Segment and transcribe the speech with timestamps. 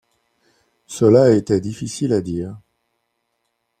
[0.87, 2.59] Cela était difficile à dire.